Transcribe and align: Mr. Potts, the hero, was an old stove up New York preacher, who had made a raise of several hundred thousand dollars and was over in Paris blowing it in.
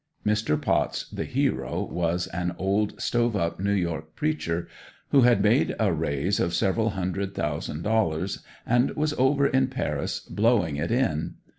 Mr. 0.25 0.59
Potts, 0.59 1.07
the 1.11 1.25
hero, 1.25 1.83
was 1.83 2.25
an 2.29 2.55
old 2.57 2.99
stove 2.99 3.35
up 3.35 3.59
New 3.59 3.71
York 3.71 4.15
preacher, 4.15 4.67
who 5.09 5.21
had 5.21 5.43
made 5.43 5.75
a 5.79 5.93
raise 5.93 6.39
of 6.39 6.55
several 6.55 6.89
hundred 6.97 7.35
thousand 7.35 7.83
dollars 7.83 8.41
and 8.65 8.89
was 8.95 9.13
over 9.19 9.45
in 9.45 9.67
Paris 9.67 10.19
blowing 10.21 10.77
it 10.77 10.89
in. 10.91 11.35